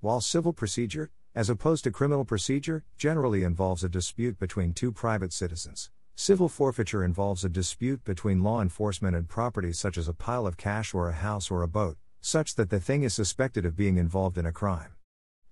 While 0.00 0.20
civil 0.20 0.52
procedure, 0.52 1.12
as 1.32 1.48
opposed 1.48 1.84
to 1.84 1.92
criminal 1.92 2.24
procedure, 2.24 2.82
generally 2.98 3.44
involves 3.44 3.84
a 3.84 3.88
dispute 3.88 4.36
between 4.40 4.72
two 4.72 4.90
private 4.90 5.32
citizens, 5.32 5.90
Civil 6.16 6.48
forfeiture 6.48 7.04
involves 7.04 7.44
a 7.44 7.48
dispute 7.48 8.04
between 8.04 8.42
law 8.42 8.60
enforcement 8.60 9.14
and 9.14 9.28
property 9.28 9.72
such 9.72 9.96
as 9.96 10.08
a 10.08 10.12
pile 10.12 10.48
of 10.48 10.56
cash 10.56 10.92
or 10.92 11.08
a 11.08 11.14
house 11.14 11.52
or 11.52 11.62
a 11.62 11.68
boat, 11.68 11.96
such 12.20 12.56
that 12.56 12.68
the 12.68 12.80
thing 12.80 13.04
is 13.04 13.14
suspected 13.14 13.64
of 13.64 13.76
being 13.76 13.96
involved 13.96 14.36
in 14.36 14.44
a 14.44 14.52
crime. 14.52 14.92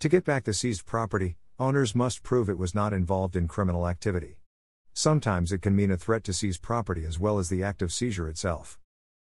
To 0.01 0.09
get 0.09 0.25
back 0.25 0.45
the 0.45 0.55
seized 0.55 0.87
property, 0.87 1.37
owners 1.59 1.95
must 1.95 2.23
prove 2.23 2.49
it 2.49 2.57
was 2.57 2.75
not 2.75 2.95
involved 2.95 3.37
in 3.37 3.47
criminal 3.47 3.87
activity. 3.87 4.39
Sometimes 4.95 5.53
it 5.53 5.61
can 5.61 5.77
mean 5.77 5.91
a 5.91 5.99
threat 5.99 6.25
to 6.25 6.33
seize 6.33 6.57
property 6.57 7.05
as 7.05 7.21
well 7.21 7.39
as 7.39 7.51
the 7.51 7.63
act 7.63 7.83
of 7.83 7.93
seizure 7.93 8.27
itself. 8.27 8.79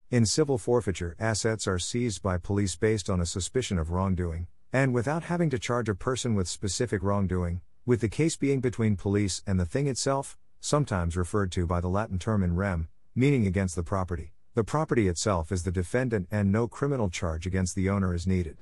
In 0.08 0.24
civil 0.24 0.56
forfeiture, 0.56 1.16
assets 1.18 1.66
are 1.66 1.80
seized 1.80 2.22
by 2.22 2.38
police 2.38 2.76
based 2.76 3.10
on 3.10 3.20
a 3.20 3.26
suspicion 3.26 3.76
of 3.76 3.90
wrongdoing, 3.90 4.46
and 4.72 4.94
without 4.94 5.24
having 5.24 5.50
to 5.50 5.58
charge 5.58 5.88
a 5.88 5.96
person 5.96 6.36
with 6.36 6.46
specific 6.46 7.02
wrongdoing, 7.02 7.60
with 7.84 8.00
the 8.00 8.08
case 8.08 8.36
being 8.36 8.60
between 8.60 8.96
police 8.96 9.42
and 9.48 9.58
the 9.58 9.66
thing 9.66 9.88
itself, 9.88 10.38
sometimes 10.60 11.16
referred 11.16 11.50
to 11.50 11.66
by 11.66 11.80
the 11.80 11.88
Latin 11.88 12.20
term 12.20 12.40
in 12.40 12.54
rem, 12.54 12.86
meaning 13.16 13.48
against 13.48 13.74
the 13.74 13.82
property. 13.82 14.32
The 14.54 14.62
property 14.62 15.08
itself 15.08 15.50
is 15.50 15.64
the 15.64 15.72
defendant 15.72 16.28
and 16.30 16.52
no 16.52 16.68
criminal 16.68 17.10
charge 17.10 17.48
against 17.48 17.74
the 17.74 17.90
owner 17.90 18.14
is 18.14 18.28
needed. 18.28 18.58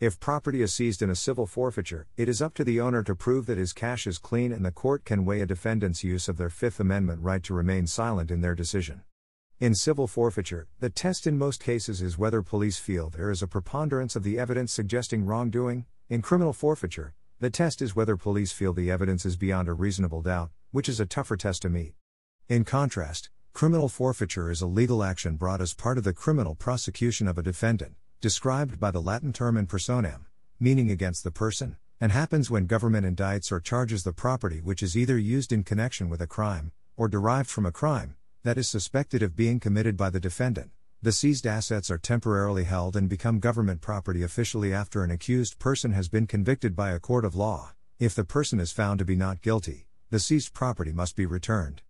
If 0.00 0.18
property 0.18 0.62
is 0.62 0.72
seized 0.72 1.02
in 1.02 1.10
a 1.10 1.14
civil 1.14 1.46
forfeiture, 1.46 2.06
it 2.16 2.26
is 2.26 2.40
up 2.40 2.54
to 2.54 2.64
the 2.64 2.80
owner 2.80 3.02
to 3.02 3.14
prove 3.14 3.44
that 3.44 3.58
his 3.58 3.74
cash 3.74 4.06
is 4.06 4.16
clean 4.16 4.50
and 4.50 4.64
the 4.64 4.70
court 4.70 5.04
can 5.04 5.26
weigh 5.26 5.42
a 5.42 5.46
defendant's 5.46 6.02
use 6.02 6.26
of 6.26 6.38
their 6.38 6.48
Fifth 6.48 6.80
Amendment 6.80 7.20
right 7.20 7.42
to 7.42 7.52
remain 7.52 7.86
silent 7.86 8.30
in 8.30 8.40
their 8.40 8.54
decision. 8.54 9.02
In 9.58 9.74
civil 9.74 10.06
forfeiture, 10.06 10.68
the 10.78 10.88
test 10.88 11.26
in 11.26 11.36
most 11.36 11.62
cases 11.62 12.00
is 12.00 12.16
whether 12.16 12.40
police 12.40 12.78
feel 12.78 13.10
there 13.10 13.30
is 13.30 13.42
a 13.42 13.46
preponderance 13.46 14.16
of 14.16 14.22
the 14.22 14.38
evidence 14.38 14.72
suggesting 14.72 15.26
wrongdoing. 15.26 15.84
In 16.08 16.22
criminal 16.22 16.54
forfeiture, 16.54 17.12
the 17.38 17.50
test 17.50 17.82
is 17.82 17.94
whether 17.94 18.16
police 18.16 18.52
feel 18.52 18.72
the 18.72 18.90
evidence 18.90 19.26
is 19.26 19.36
beyond 19.36 19.68
a 19.68 19.74
reasonable 19.74 20.22
doubt, 20.22 20.50
which 20.70 20.88
is 20.88 20.98
a 20.98 21.04
tougher 21.04 21.36
test 21.36 21.60
to 21.60 21.68
meet. 21.68 21.92
In 22.48 22.64
contrast, 22.64 23.28
criminal 23.52 23.90
forfeiture 23.90 24.50
is 24.50 24.62
a 24.62 24.66
legal 24.66 25.04
action 25.04 25.36
brought 25.36 25.60
as 25.60 25.74
part 25.74 25.98
of 25.98 26.04
the 26.04 26.14
criminal 26.14 26.54
prosecution 26.54 27.28
of 27.28 27.36
a 27.36 27.42
defendant, 27.42 27.96
described 28.20 28.78
by 28.78 28.90
the 28.90 29.00
Latin 29.00 29.32
term 29.32 29.56
in 29.56 29.66
personam, 29.66 30.26
meaning 30.58 30.90
against 30.90 31.24
the 31.24 31.30
person, 31.30 31.76
and 32.00 32.12
happens 32.12 32.50
when 32.50 32.66
government 32.66 33.06
indicts 33.06 33.50
or 33.50 33.60
charges 33.60 34.04
the 34.04 34.12
property 34.12 34.60
which 34.60 34.82
is 34.82 34.96
either 34.96 35.18
used 35.18 35.52
in 35.52 35.62
connection 35.62 36.08
with 36.08 36.20
a 36.20 36.26
crime, 36.26 36.72
or 36.96 37.08
derived 37.08 37.48
from 37.48 37.66
a 37.66 37.72
crime, 37.72 38.16
that 38.42 38.58
is 38.58 38.68
suspected 38.68 39.22
of 39.22 39.36
being 39.36 39.60
committed 39.60 39.96
by 39.96 40.10
the 40.10 40.20
defendant. 40.20 40.70
The 41.02 41.12
seized 41.12 41.46
assets 41.46 41.90
are 41.90 41.98
temporarily 41.98 42.64
held 42.64 42.96
and 42.96 43.08
become 43.08 43.38
government 43.38 43.80
property 43.80 44.22
officially 44.22 44.72
after 44.72 45.02
an 45.02 45.10
accused 45.10 45.58
person 45.58 45.92
has 45.92 46.08
been 46.08 46.26
convicted 46.26 46.76
by 46.76 46.90
a 46.90 47.00
court 47.00 47.24
of 47.24 47.34
law, 47.34 47.72
if 47.98 48.14
the 48.14 48.24
person 48.24 48.60
is 48.60 48.72
found 48.72 48.98
to 48.98 49.04
be 49.04 49.16
not 49.16 49.40
guilty 49.40 49.86
the 50.10 50.18
seized 50.18 50.52
property 50.52 50.92
must 50.92 51.14
be 51.14 51.24
returned. 51.24 51.82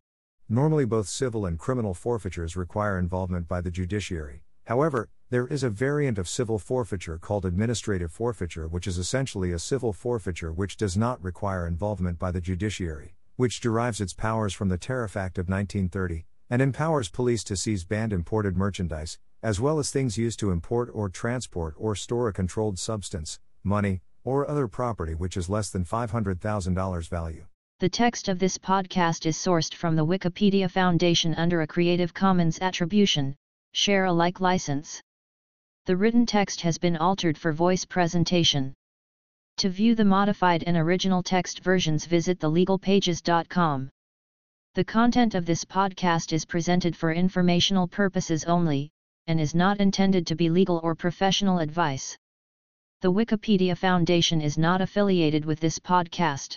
Normally, 0.46 0.84
both 0.84 1.08
civil 1.08 1.46
and 1.46 1.58
criminal 1.58 1.94
forfeitures 1.94 2.54
require 2.54 2.99
involvement 2.99 3.49
by 3.49 3.62
the 3.62 3.70
judiciary. 3.70 4.42
However, 4.66 5.08
there 5.30 5.46
is 5.46 5.62
a 5.62 5.70
variant 5.70 6.18
of 6.18 6.28
civil 6.28 6.58
forfeiture 6.58 7.16
called 7.16 7.44
administrative 7.44 8.10
forfeiture, 8.10 8.66
which 8.66 8.88
is 8.88 8.99
essentially 8.99 9.52
a 9.52 9.60
civil 9.60 9.92
forfeiture 9.92 10.52
which 10.52 10.76
does 10.76 10.96
not 10.96 11.22
require 11.22 11.68
involvement 11.68 12.18
by 12.18 12.32
the 12.32 12.40
judiciary, 12.40 13.14
which 13.37 13.60
derives 13.60 14.00
its 14.00 14.12
powers 14.12 14.52
from 14.52 14.68
the 14.68 14.76
Tariff 14.76 15.16
Act 15.16 15.38
of 15.38 15.49
1930, 15.49 16.26
and 16.50 16.60
empowers 16.60 17.08
police 17.08 17.44
to 17.44 17.54
seize 17.54 17.84
banned 17.84 18.12
imported 18.12 18.56
merchandise, 18.56 19.18
as 19.40 19.60
well 19.60 19.78
as 19.78 19.92
things 19.92 20.18
used 20.18 20.40
to 20.40 20.50
import 20.50 20.90
or 20.92 21.08
transport 21.08 21.75
or 21.78 21.94
store 21.94 22.26
a 22.26 22.32
controlled 22.32 22.76
substance, 22.76 23.38
money, 23.62 24.02
or 24.25 24.50
other 24.50 24.66
property 24.66 25.14
which 25.14 25.37
is 25.37 25.49
less 25.49 25.70
than 25.70 25.84
$500,000 25.84 27.08
value. 27.08 27.44
The 27.78 27.88
text 27.88 28.28
of 28.28 28.40
this 28.40 28.58
podcast 28.58 29.26
is 29.26 29.37
sourced 29.37 29.75
from 29.75 29.94
the 29.94 30.04
Wikipedia 30.04 30.68
Foundation 30.68 31.37
under 31.37 31.62
a 31.62 31.68
Creative 31.68 32.12
Commons 32.12 32.58
Attribution, 32.60 33.37
Share 33.72 34.06
Alike 34.06 34.40
license. 34.40 35.00
The 35.90 35.97
written 35.97 36.25
text 36.25 36.61
has 36.61 36.78
been 36.78 36.97
altered 36.97 37.37
for 37.37 37.52
voice 37.52 37.85
presentation. 37.85 38.75
To 39.56 39.68
view 39.68 39.97
the 39.97 40.04
modified 40.04 40.62
and 40.62 40.76
original 40.76 41.20
text 41.20 41.64
versions 41.64 42.06
visit 42.06 42.38
thelegalpages.com. 42.38 43.90
The 44.76 44.85
content 44.85 45.35
of 45.35 45.47
this 45.47 45.64
podcast 45.64 46.32
is 46.32 46.44
presented 46.44 46.94
for 46.94 47.12
informational 47.12 47.88
purposes 47.88 48.44
only, 48.44 48.92
and 49.26 49.40
is 49.40 49.52
not 49.52 49.80
intended 49.80 50.28
to 50.28 50.37
be 50.37 50.49
legal 50.49 50.78
or 50.85 50.94
professional 50.94 51.59
advice. 51.59 52.16
The 53.00 53.11
Wikipedia 53.11 53.76
Foundation 53.76 54.40
is 54.40 54.56
not 54.56 54.80
affiliated 54.80 55.44
with 55.44 55.59
this 55.59 55.80
podcast. 55.80 56.56